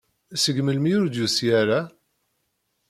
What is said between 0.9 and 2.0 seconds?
ur d-yusi ara?